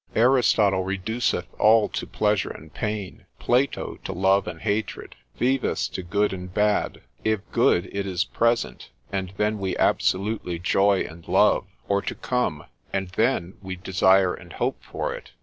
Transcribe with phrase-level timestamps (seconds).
[0.15, 6.33] Aristotle reduceth all to pleasure and pain, Plato to love and hatred, Vives to good
[6.33, 7.03] and bad.
[7.23, 12.63] If good, it is present, and then we absolutely joy and love; or to come,
[12.91, 15.33] and then we desire and hope for it.